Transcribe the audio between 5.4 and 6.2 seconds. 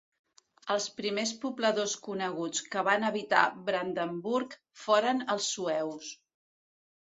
sueus.